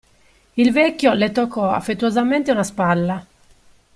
[0.57, 3.23] Il vecchio le toccò affettuosamente una spalla.